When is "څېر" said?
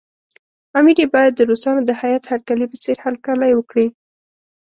2.83-2.97